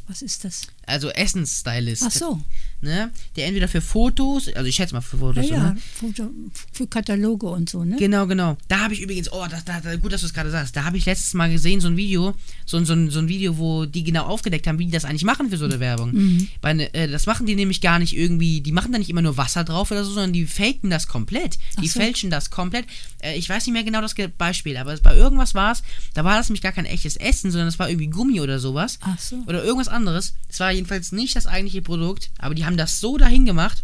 [0.06, 0.62] Was ist das?
[0.86, 2.02] Also Essensstylist.
[2.06, 2.42] Ach so.
[2.84, 3.10] Ne?
[3.36, 5.58] Der entweder für Fotos, also ich schätze mal für Ja, Fotos, ja.
[5.72, 5.76] ne?
[5.94, 6.30] Foto,
[6.70, 7.96] für Kataloge und so, ne?
[7.98, 8.58] Genau, genau.
[8.68, 10.76] Da habe ich übrigens, oh, das, da, da, gut, dass du es gerade sagst.
[10.76, 12.34] Da habe ich letztes Mal gesehen, so ein Video,
[12.66, 15.24] so, ein- so, so ein Video, wo die genau aufgedeckt haben, wie die das eigentlich
[15.24, 16.12] machen für so eine Werbung.
[16.12, 16.48] Mhm.
[16.62, 19.38] Ne- äh, das machen die nämlich gar nicht irgendwie, die machen da nicht immer nur
[19.38, 21.58] Wasser drauf oder so, sondern die faken das komplett.
[21.82, 21.98] Die so.
[21.98, 22.84] fälschen das komplett.
[23.22, 26.36] Äh, ich weiß nicht mehr genau das Beispiel, aber bei irgendwas war es, da war
[26.36, 28.98] das nämlich gar kein echtes Essen, sondern das war irgendwie Gummi oder sowas.
[29.00, 29.36] Ach so.
[29.46, 30.34] Oder irgendwas anderes.
[30.50, 33.82] Es war jedenfalls nicht das eigentliche Produkt, aber die haben das so dahin gemacht,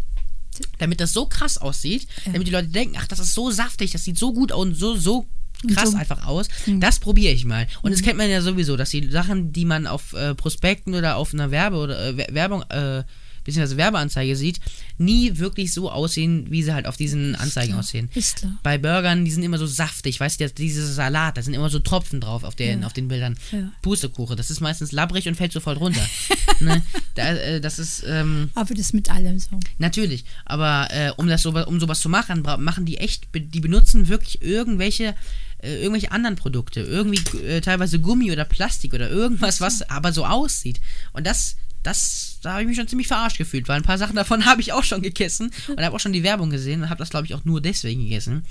[0.78, 2.32] damit das so krass aussieht, Ja.
[2.32, 4.97] damit die Leute denken, ach, das ist so saftig, das sieht so gut und so,
[4.97, 5.26] so
[5.75, 6.49] krass so- einfach aus.
[6.67, 6.80] Mhm.
[6.80, 7.67] Das probiere ich mal.
[7.82, 11.17] Und das kennt man ja sowieso, dass die Sachen, die man auf äh, Prospekten oder
[11.17, 13.04] auf einer Werbe oder äh, Wer- Werbung, äh,
[13.50, 14.60] beziehungsweise Werbeanzeige sieht,
[14.99, 18.08] nie wirklich so aussehen, wie sie halt auf diesen Anzeigen aussehen.
[18.15, 18.58] Ist klar.
[18.63, 21.78] Bei Burgern, die sind immer so saftig, weißt du, dieser Salat, da sind immer so
[21.78, 22.86] Tropfen drauf auf den, Ja.
[22.86, 23.36] auf den Bildern.
[23.52, 23.71] Ja.
[23.82, 26.06] Pustekuche, das ist meistens labbrig und fällt sofort runter.
[26.60, 26.82] ne?
[27.15, 29.58] da, äh, das ist, ähm, Aber das mit allem so.
[29.78, 34.08] Natürlich, aber äh, um das so, um sowas zu machen, machen die echt, die benutzen
[34.08, 35.15] wirklich irgendwelche
[35.63, 40.25] äh, irgendwelche anderen Produkte, irgendwie äh, teilweise Gummi oder Plastik oder irgendwas, was aber so
[40.25, 40.80] aussieht.
[41.13, 44.16] Und das das da habe ich mich schon ziemlich verarscht gefühlt, weil ein paar Sachen
[44.16, 46.98] davon habe ich auch schon gegessen und habe auch schon die Werbung gesehen und habe
[46.98, 48.44] das glaube ich auch nur deswegen gegessen.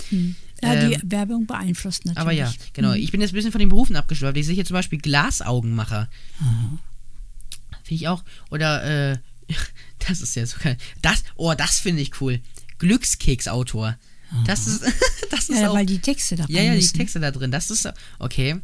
[0.62, 2.18] Ja, die Ähm, Werbung beeinflusst natürlich.
[2.20, 2.92] aber ja, genau.
[2.92, 4.36] Ich bin jetzt ein bisschen von den Berufen abgeschweift.
[4.36, 6.08] Ich sehe hier zum Beispiel Glasaugenmacher.
[7.82, 8.22] Finde ich auch.
[8.50, 9.18] Oder, äh,
[10.08, 10.76] das ist ja so geil.
[11.02, 12.40] Das, oh, das finde ich cool.
[12.78, 13.96] Glückskeksautor.
[14.46, 14.82] Das ist,
[15.30, 15.74] das ist Ja, auch.
[15.74, 16.86] weil die Texte da ja, ja, die.
[16.86, 17.50] Texte da drin.
[17.50, 18.60] Das ist, okay.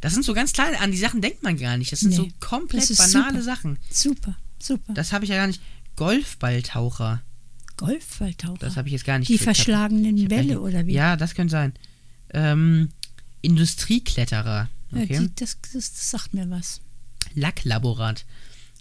[0.00, 1.90] Das sind so ganz kleine, an die Sachen denkt man gar nicht.
[1.92, 3.42] Das sind so Nee, komplett das ist banale super.
[3.42, 3.78] Sachen.
[3.90, 4.94] Super, super.
[4.94, 5.60] Das habe ich ja gar nicht.
[5.96, 7.22] Golfballtaucher.
[7.76, 8.58] Golfballtaucher.
[8.58, 10.92] Das habe ich jetzt gar nicht Die verschlagenen hab Bälle nicht- oder wie?
[10.92, 11.72] Ja, das könnte sein.
[12.32, 12.90] Ähm,
[13.42, 14.68] Industriekletterer.
[14.92, 15.18] Ja, Okay.
[15.20, 16.80] die, das, das, das sagt mir was.
[17.34, 18.24] Lacklaborant.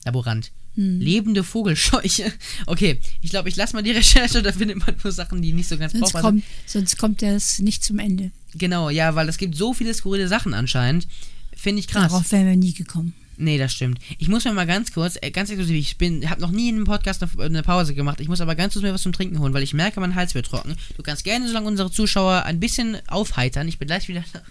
[0.05, 0.51] Laborant.
[0.75, 0.99] Hm.
[0.99, 2.31] Lebende Vogelscheuche.
[2.65, 5.67] Okay, ich glaube, ich lasse mal die Recherche, da findet man nur Sachen, die nicht
[5.67, 8.31] so ganz Sonst brauchbar kommt, sonst kommt das nicht zum Ende.
[8.51, 8.59] sind.
[8.59, 11.07] Genau, ja, weil es gibt so viele skurrile Sachen anscheinend.
[11.55, 12.11] Finde ich krass.
[12.11, 13.13] Darauf wären wir nie gekommen.
[13.41, 13.99] Nee, das stimmt.
[14.17, 16.75] Ich muss mir mal ganz kurz, äh, ganz exklusiv, ich bin, habe noch nie in
[16.75, 18.19] einem Podcast eine, eine Pause gemacht.
[18.19, 20.35] Ich muss aber ganz kurz mir was zum Trinken holen, weil ich merke, mein Hals
[20.35, 20.75] wird trocken.
[20.97, 23.69] Du kannst gerne, solange unsere Zuschauer ein bisschen aufheitern.
[23.69, 24.41] Ich bin gleich wieder da.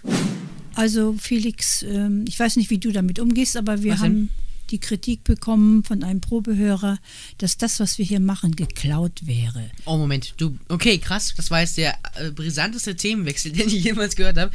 [0.73, 4.11] Also Felix, ähm, ich weiß nicht, wie du damit umgehst, aber wir Was denn?
[4.11, 4.29] haben
[4.71, 6.97] die Kritik bekommen von einem Probehörer,
[7.37, 9.69] dass das, was wir hier machen, geklaut wäre.
[9.85, 10.33] Oh, Moment.
[10.37, 11.33] Du, okay, krass.
[11.37, 14.51] Das war jetzt der äh, brisanteste Themenwechsel, den ich jemals gehört habe.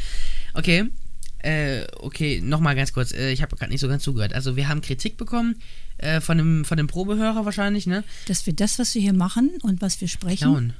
[0.55, 0.87] Okay.
[1.45, 3.13] Äh, okay, nochmal ganz kurz.
[3.13, 4.33] Äh, ich habe gerade nicht so ganz zugehört.
[4.33, 5.57] Also, wir haben Kritik bekommen
[5.99, 8.03] äh, von, dem, von dem Probehörer wahrscheinlich, ne?
[8.27, 10.73] Dass wir das, was wir hier machen und was wir sprechen, Klauen.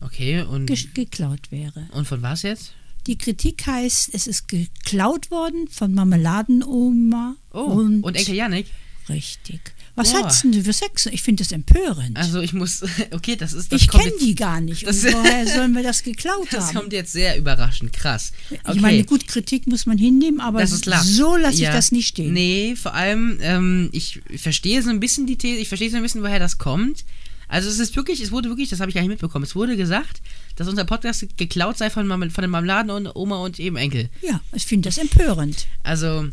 [0.00, 1.86] Okay, und, ge geklaut wäre.
[1.92, 2.72] und von was jetzt?
[3.06, 8.66] Die Kritik heißt, es ist geklaut worden von Marmeladenoma Oh, und, und, Enkel Janik?
[9.08, 9.74] Richtig.
[10.00, 10.24] Was Boah.
[10.24, 11.06] hat's denn für Sex?
[11.06, 12.16] Ich finde das empörend.
[12.16, 12.82] Also, ich muss.
[13.12, 13.72] Okay, das ist.
[13.72, 14.86] Das ich kenne die gar nicht.
[14.86, 16.74] das- und woher sollen wir das geklaut Das haben?
[16.76, 18.32] kommt jetzt sehr überraschend, krass.
[18.50, 18.60] Okay.
[18.74, 21.68] Ich meine, gut, Kritik muss man hinnehmen, aber Das so lasse Ja.
[21.70, 22.32] ich das nicht stehen.
[22.32, 26.02] Nee, vor allem, ähm, ich verstehe so ein bisschen die These, ich verstehe so ein
[26.02, 27.04] bisschen, woher das kommt.
[27.48, 29.76] Also es ist wirklich, es wurde wirklich, das habe ich gar nicht mitbekommen, es wurde
[29.76, 30.22] gesagt,
[30.54, 34.08] dass unser Podcast geklaut sei von, von den Marmeladen und Oma und eben Enkel.
[34.22, 35.66] Ja, ich finde das empörend.
[35.82, 36.28] Also,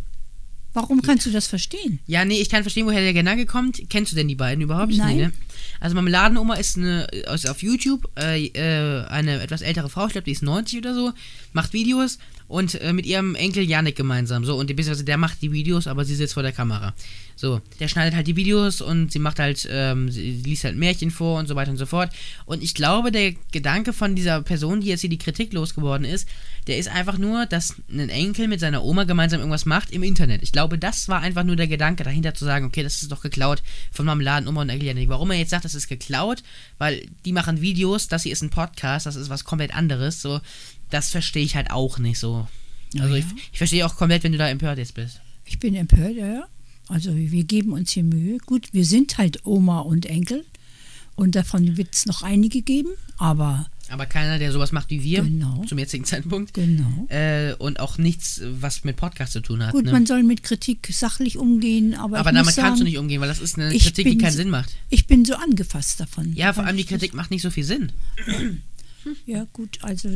[0.78, 1.98] Warum kannst du das verstehen?
[2.06, 3.90] Ja, nee, ich kann verstehen, woher der Gedanke kommt.
[3.90, 4.94] Kennst du denn die beiden überhaupt?
[4.96, 5.16] Nein.
[5.18, 5.32] Nee, ne?
[5.80, 10.26] Also Marmeladenoma ist eine, ist auf YouTube äh, äh, eine etwas ältere Frau, ich glaube,
[10.26, 11.14] die ist 90 oder so,
[11.52, 14.46] macht Videos und äh, mit ihrem Enkel Janik gemeinsam.
[14.46, 16.94] So, und beziehungsweise der macht die Videos, aber sie sitzt vor der Kamera.
[17.36, 21.12] So, der schneidet halt die Videos und sie macht halt, ähm, sie liest halt Märchen
[21.12, 22.12] vor und so weiter und so fort.
[22.46, 26.28] Und ich glaube, der Gedanke von dieser Person, die jetzt hier die Kritik losgeworden ist,
[26.66, 30.42] der ist einfach nur, dass ein Enkel mit seiner Oma gemeinsam irgendwas macht im Internet.
[30.42, 33.22] Ich glaube, das war einfach nur der Gedanke dahinter zu sagen, okay, das ist doch
[33.22, 35.10] geklaut von Marmeladenoma und Enkel Janik.
[35.10, 36.42] Warum er jetzt sagt, das ist geklaut,
[36.80, 40.42] weil die machen Videos, das hier ist ein Podcast, das ist was komplett anderes, so,
[40.90, 42.48] das verstehe ich halt auch nicht so.
[43.00, 45.22] Also Ja, ich, ich verstehe auch komplett, wenn du da empört jetzt bist.
[45.46, 46.48] Ich bin empört, ja, ja.
[46.88, 48.38] Also wir geben uns hier Mühe.
[48.46, 50.46] Gut, wir sind halt Oma und Enkel
[51.16, 55.24] und davon wird es noch einige geben, aber Aber keiner, der sowas macht wie wir,
[55.24, 55.66] Genau.
[55.66, 56.54] zum jetzigen Zeitpunkt.
[56.54, 57.08] genau.
[57.10, 59.72] Äh, und auch nichts, was mit Podcast zu tun hat.
[59.74, 59.92] Gut, ne?
[59.92, 63.20] man soll mit Kritik sachlich umgehen, aber, Aber damit muss kannst du sagen, nicht umgehen,
[63.20, 64.76] weil das ist eine Kritik, die bin keinen so- Sinn macht.
[64.90, 66.34] Ich bin so angefasst davon.
[66.36, 67.92] Ja, vor allem die Kritik macht nicht so viel Sinn.
[69.26, 70.10] Ja, gut, also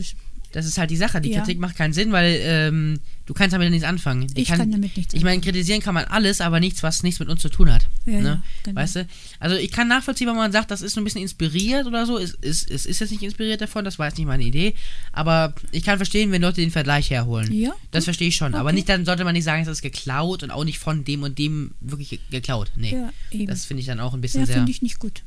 [0.52, 1.22] Das ist halt die Sache.
[1.22, 1.40] Die Ja.
[1.40, 4.28] Kritik macht keinen Sinn, weil ähm, du kannst damit nichts anfangen.
[4.28, 7.20] Die Ich kann damit nichts Ich meine, kritisieren kann man alles, aber nichts, was nichts
[7.20, 7.88] mit uns zu tun hat.
[8.06, 8.44] Ja, ne?
[8.64, 8.80] genau.
[8.82, 9.08] Weißt du?
[9.40, 12.18] Also ich kann nachvollziehen, wenn man sagt, das ist so ein bisschen inspiriert oder so.
[12.18, 14.74] Es, es, es ist jetzt nicht inspiriert davon, das war jetzt nicht meine Idee.
[15.14, 17.52] Aber ich kann verstehen, wenn Leute den Vergleich herholen.
[17.54, 18.54] Ja, Das verstehe ich schon.
[18.54, 18.76] Aber Okay.
[18.76, 21.38] nicht, dann sollte man nicht sagen, es ist geklaut und auch nicht von dem und
[21.38, 22.72] dem wirklich ge- geklaut.
[22.76, 22.92] Nee.
[23.32, 24.56] Ja, das finde ich dann auch ein bisschen ja, sehr.
[24.58, 25.22] finde ich nicht gut.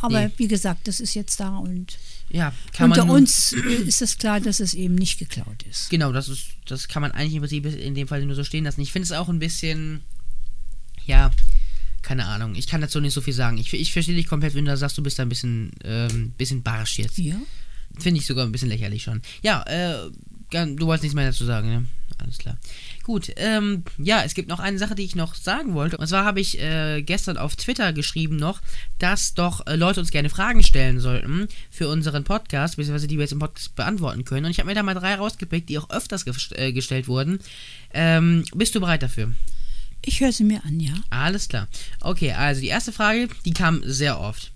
[0.00, 0.30] Aber Nee.
[0.36, 1.98] wie gesagt, das ist jetzt da und
[2.30, 5.90] Ja, unter uns äh, ist es klar, dass es eben nicht geklaut ist.
[5.90, 8.64] Genau, das ist, das kann man eigentlich im Prinzip in dem Fall nur so stehen
[8.64, 8.80] lassen.
[8.80, 10.00] Ich finde es auch ein bisschen,
[11.06, 11.30] ja,
[12.02, 12.54] keine Ahnung.
[12.54, 13.58] Ich kann dazu nicht so viel sagen.
[13.58, 16.32] Ich, ich verstehe dich komplett, wenn du da sagst, du bist da ein bisschen, ähm,
[16.38, 17.18] bisschen barsch jetzt.
[17.18, 17.36] Ja,
[17.98, 19.20] Finde ich sogar ein bisschen lächerlich schon.
[19.42, 20.10] Ja, äh,
[20.50, 21.86] du wolltest nichts mehr dazu sagen, ne?
[22.18, 22.58] Alles klar.
[23.04, 25.96] Gut, ähm, ja, es gibt noch eine Sache, die ich noch sagen wollte.
[25.96, 28.60] Und zwar habe ich äh, gestern auf Twitter geschrieben noch,
[28.98, 33.22] dass doch äh, Leute uns gerne Fragen stellen sollten für unseren Podcast, beziehungsweise die wir
[33.22, 34.44] jetzt im Podcast beantworten können.
[34.44, 37.40] Und ich habe mir da mal drei rausgepickt, die auch öfters gest äh, gestellt wurden.
[37.94, 39.32] Ähm, bist du bereit dafür?
[40.04, 40.94] ich höre sie mir an, ja.
[41.10, 41.68] Alles klar.
[42.00, 44.52] Okay, also die erste Frage, die kam sehr oft.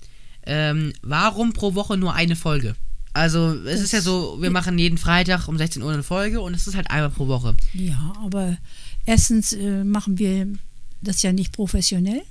[0.47, 2.77] Ähm, warum pro Woche nur eine Folge?
[3.15, 6.53] Also, es ist ja so, wir machen jeden Freitag um 16 Uhr eine Folge und
[6.53, 7.57] es ist halt einmal pro Woche.
[7.73, 8.59] Ja, aber
[9.07, 10.49] erstens äh, machen wir
[11.01, 12.23] das ja nicht professionell,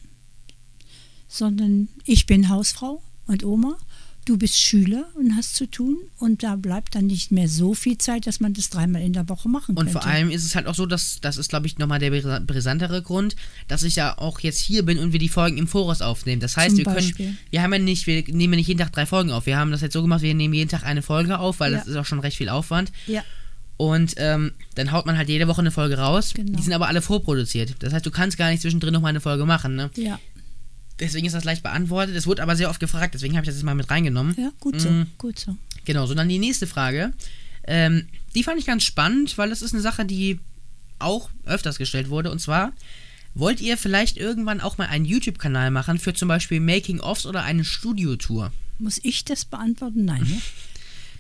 [1.30, 3.78] sondern ich bin Hausfrau und Oma,
[4.26, 7.98] du bist Schüler und hast zu tun und da bleibt dann nicht mehr so viel
[7.98, 9.92] Zeit, dass man das dreimal in der Woche machen Und könnte.
[10.00, 12.40] vor allem ist es halt auch so, dass das ist, glaube ich, nochmal der brisa-
[12.40, 13.36] brisantere Grund,
[13.68, 16.40] dass ich ja auch jetzt hier bin und wir die Folgen im Voraus aufnehmen.
[16.42, 17.36] Das heißt, Zum wir können, Beispiel.
[17.52, 19.46] wir haben ja nicht, wir nehmen ja nicht jeden Tag drei Folgen auf.
[19.46, 21.80] Wir haben das jetzt so gemacht, wir nehmen jeden Tag eine Folge auf, weil Ja.
[21.80, 22.92] das ist auch schon recht viel Aufwand.
[23.08, 23.24] ja,
[23.78, 26.32] Und ähm, dann haut man halt jede Woche eine Folge raus.
[26.36, 26.58] Genau.
[26.58, 27.76] Die sind aber alle vorproduziert.
[27.80, 29.76] Das heißt, du kannst gar nicht zwischendrin nochmal eine Folge machen.
[29.76, 29.90] Ne?
[29.96, 30.20] ja,
[31.00, 32.16] Deswegen ist das leicht beantwortet.
[32.16, 34.36] Es wurde aber sehr oft gefragt, deswegen habe ich das jetzt mal mit reingenommen.
[34.38, 35.08] ja, gut so, Mm.
[35.18, 35.56] gut so.
[35.86, 37.12] Genau, so dann die nächste Frage.
[37.66, 40.40] Ähm, die fand ich ganz spannend, weil das ist eine Sache, die
[41.00, 42.30] auch öfters gestellt wurde.
[42.32, 42.74] Und zwar,
[43.34, 47.64] wollt ihr vielleicht irgendwann auch mal einen YouTube-Kanal machen für zum Beispiel Making-ofs oder eine
[47.66, 48.52] Studiotour?
[48.80, 50.06] Muss ich das beantworten?
[50.06, 50.42] Nein, ne?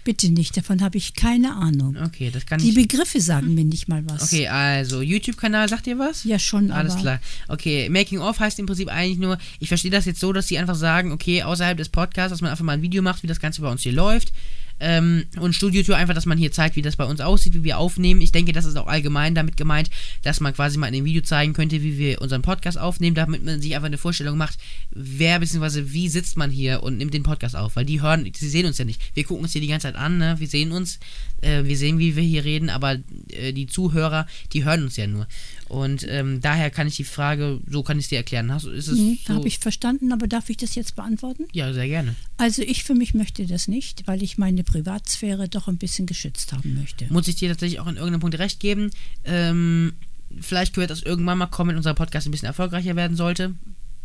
[0.04, 1.96] Bitte nicht, davon habe ich keine Ahnung.
[2.04, 2.76] Okay, das kann Die ich.
[2.76, 4.24] Begriffe sagen mir nicht mal was.
[4.24, 6.26] Okay, also YouTube-Kanal, sagt ihr was?
[6.26, 7.20] Ja, schon, Alles aber klar.
[7.48, 10.58] Okay, Making of heißt im Prinzip eigentlich nur, ich verstehe das jetzt so, dass sie
[10.58, 13.39] einfach sagen, okay, außerhalb des Podcasts, dass man einfach mal ein Video macht, wie das
[13.39, 14.34] Ganze bei uns hier läuft.
[14.80, 17.78] Ähm, und Studiotour einfach, dass man hier zeigt, wie das bei uns aussieht, wie wir
[17.78, 18.22] aufnehmen.
[18.22, 19.90] Ich denke, das ist auch allgemein damit gemeint,
[20.24, 23.46] dass man quasi mal in dem Video zeigen könnte, wie wir unseren Podcast aufnehmen, damit
[23.46, 24.58] man sich einfach eine Vorstellung macht,
[24.92, 25.84] wer bzw.
[25.88, 27.76] wie sitzt man hier und nimmt den Podcast auf.
[27.76, 29.02] Weil die hören, sie sehen uns ja nicht.
[29.14, 30.36] Wir gucken uns hier die ganze Zeit an, ne?
[30.40, 31.00] wir sehen uns,
[31.42, 32.98] äh, wir sehen, wie wir hier reden, aber
[33.30, 35.28] äh, die Zuhörer, die hören uns ja nur.
[35.70, 38.52] Und ähm, daher kann ich die Frage, so kann ich es dir erklären.
[38.52, 39.34] Hast, ist es nee, so?
[39.34, 41.46] habe ich verstanden, aber darf ich das jetzt beantworten?
[41.52, 42.16] Ja, sehr gerne.
[42.38, 46.54] Also ich für mich möchte das nicht, weil ich meine Privatsphäre doch ein bisschen geschützt
[46.54, 47.12] haben möchte.
[47.12, 48.91] Muss ich dir tatsächlich auch in irgendeinem Punkt recht geben.
[49.23, 49.93] Ähm,
[50.39, 53.54] vielleicht wird das irgendwann mal kommen, wenn unser Podcast ein bisschen erfolgreicher werden sollte.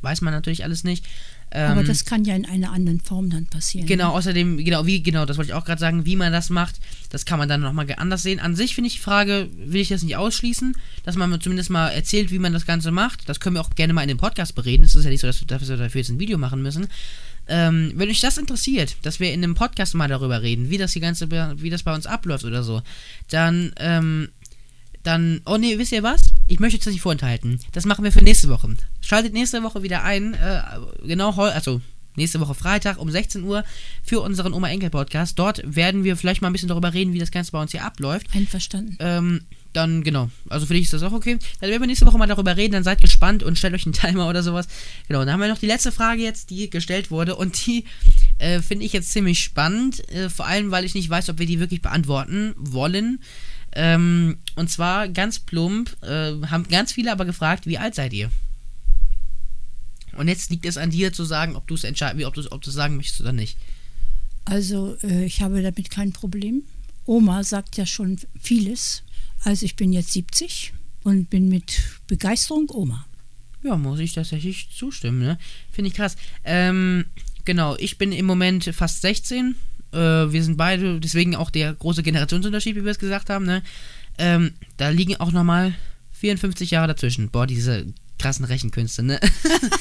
[0.00, 1.04] Weiß man natürlich alles nicht.
[1.50, 3.86] Ähm, aber das kann ja in einer anderen Form dann passieren.
[3.86, 6.76] Genau, außerdem, genau, wie, genau, das wollte ich auch gerade sagen, wie man das macht,
[7.10, 8.38] das kann man dann nochmal anders sehen.
[8.38, 11.70] An sich finde ich die Frage, will ich das nicht ausschließen, dass man mir zumindest
[11.70, 13.28] mal erzählt, wie man das Ganze macht.
[13.28, 14.84] Das können wir auch gerne mal in dem Podcast bereden.
[14.84, 16.86] Es ist ja nicht so, dass wir dafür, dafür jetzt ein Video machen müssen.
[17.48, 20.92] Ähm, wenn euch das interessiert, dass wir in einem Podcast mal darüber reden, wie das
[20.92, 22.82] die ganze, wie das bei uns abläuft oder so,
[23.30, 24.28] dann, ähm,
[25.02, 26.34] dann, oh nee, wisst ihr was?
[26.46, 27.60] Ich möchte das nicht vorenthalten.
[27.72, 28.74] Das machen wir für nächste Woche.
[29.00, 30.60] Schaltet nächste Woche wieder ein, äh,
[31.04, 31.80] genau, also
[32.18, 33.64] nächste Woche Freitag um 16 Uhr
[34.02, 35.38] für unseren Oma-Enkel-Podcast.
[35.38, 37.84] Dort werden wir vielleicht mal ein bisschen darüber reden, wie das Ganze bei uns hier
[37.84, 38.26] abläuft.
[38.34, 38.96] Einverstanden.
[39.00, 39.40] Ähm,
[39.72, 40.30] dann, genau.
[40.48, 41.38] Also für dich ist das auch okay.
[41.60, 42.72] Dann werden wir nächste Woche mal darüber reden.
[42.72, 44.66] Dann seid gespannt und stellt euch einen Timer oder sowas.
[45.08, 47.36] Genau, dann haben wir noch die letzte Frage jetzt, die gestellt wurde.
[47.36, 47.84] Und die
[48.38, 50.08] äh, finde ich jetzt ziemlich spannend.
[50.10, 53.20] Äh, vor allem, weil ich nicht weiß, ob wir die wirklich beantworten wollen.
[53.72, 58.30] Ähm, und zwar ganz plump, äh, haben ganz viele aber gefragt, wie alt seid ihr?
[60.18, 62.60] Und jetzt liegt es an dir zu sagen, ob du es entscheiden, ob du ob
[62.60, 63.56] du sagen möchtest oder nicht.
[64.44, 66.62] Also äh, ich habe damit kein Problem.
[67.04, 69.02] Oma sagt ja schon vieles.
[69.44, 70.72] Also ich bin jetzt 70
[71.04, 73.06] und bin mit Begeisterung Oma.
[73.62, 75.38] Ja, muss ich tatsächlich zustimmen, ne?
[75.70, 76.16] Finde ich krass.
[76.44, 77.06] Ähm,
[77.44, 79.56] genau, ich bin im Moment fast 16.
[79.92, 83.62] Äh, wir sind beide, deswegen auch der große Generationsunterschied, wie wir es gesagt haben, ne?
[84.18, 85.74] Ähm, da liegen auch nochmal
[86.12, 87.30] 54 Jahre dazwischen.
[87.30, 87.86] Boah, diese
[88.18, 89.20] krassen Rechenkünste, ne?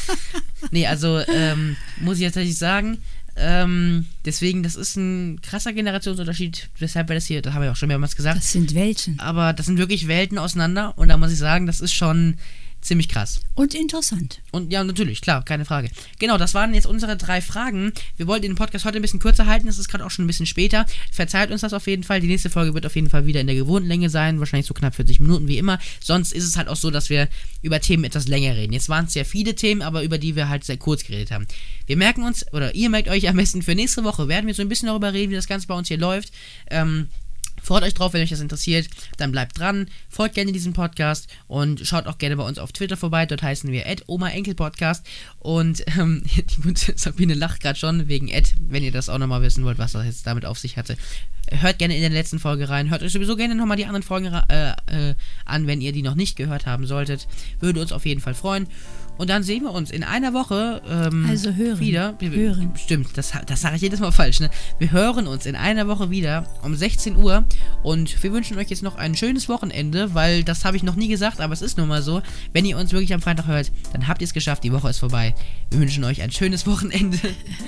[0.71, 3.00] nee, also, ähm, muss ich jetzt tatsächlich sagen,
[3.39, 7.76] ähm, deswegen, das ist ein krasser Generationsunterschied, weshalb wir das hier, da haben wir auch
[7.76, 8.38] schon mehrmals gesagt.
[8.38, 9.19] Das sind Welten.
[9.19, 12.38] Aber das sind wirklich Welten auseinander und da muss ich sagen, das ist schon
[12.81, 13.41] ziemlich krass.
[13.55, 14.41] Und interessant.
[14.51, 15.89] Und ja, natürlich, klar, keine Frage.
[16.19, 17.91] Genau, das waren jetzt unsere drei Fragen.
[18.15, 20.27] Wir wollten den Podcast heute ein bisschen kürzer halten, es ist gerade auch schon ein
[20.27, 20.85] bisschen später.
[21.11, 22.21] Verzeiht uns das auf jeden Fall.
[22.21, 24.73] Die nächste Folge wird auf jeden Fall wieder in der gewohnten Länge sein, wahrscheinlich so
[24.73, 25.79] knapp 40 Minuten wie immer.
[25.99, 27.27] Sonst ist es halt auch so, dass wir
[27.61, 28.73] über Themen etwas länger reden.
[28.73, 31.47] Jetzt waren es sehr viele Themen, aber über die wir halt sehr kurz geredet haben.
[31.85, 34.61] Wir merken uns, oder ihr merkt euch am besten für nächste Woche, werden wir so
[34.61, 36.31] ein bisschen darüber reden, wie das Ganze bei uns hier läuft.
[36.69, 37.07] Ähm,
[37.67, 38.88] Freut euch drauf, wenn euch das interessiert.
[39.17, 42.95] Dann bleibt dran, folgt gerne diesem Podcast und schaut auch gerne bei uns auf Twitter
[42.95, 43.25] vorbei.
[43.25, 45.06] Dort heißen wir Oma Enkel Podcast.
[45.39, 49.41] Und ähm, die gute Sabine lacht gerade schon wegen Ed, wenn ihr das auch nochmal
[49.41, 50.95] wissen wollt, was das jetzt damit auf sich hatte.
[51.51, 52.89] Hört gerne in der letzten Folge rein.
[52.89, 56.15] Hört euch sowieso gerne nochmal die anderen Folgen äh, äh, an, wenn ihr die noch
[56.15, 57.27] nicht gehört haben solltet.
[57.60, 58.67] Würde uns auf jeden Fall freuen.
[59.17, 61.80] Und dann sehen wir uns in einer Woche ähm, Also hören.
[61.80, 62.15] wieder.
[62.19, 62.71] Wir, Hören.
[62.75, 64.39] Stimmt, das, das sage ich jedes Mal falsch.
[64.39, 64.49] Ne?
[64.80, 67.43] Wir hören uns in einer Woche wieder um 16 Uhr.
[67.84, 71.08] Und wir wünschen euch jetzt noch ein schönes Wochenende, weil das habe ich noch nie
[71.08, 72.21] gesagt, aber es ist nun mal so.
[72.53, 74.63] Wenn ihr uns wirklich am Freitag hört, dann habt ihr es geschafft.
[74.63, 75.34] Die Woche ist vorbei.
[75.71, 77.17] Wir wünschen euch ein schönes Wochenende.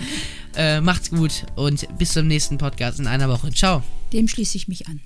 [0.56, 3.52] äh, macht's gut und bis zum nächsten Podcast in einer Woche.
[3.52, 3.84] Ciao.
[4.14, 5.02] Dem schließe ich mich an.